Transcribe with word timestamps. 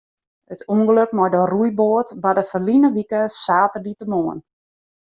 It 0.53 0.61
ûngelok 0.73 1.09
mei 1.17 1.29
de 1.33 1.41
roeiboat 1.51 2.07
barde 2.21 2.43
ferline 2.51 2.89
wike 2.95 3.21
saterdeitemoarn. 3.43 4.39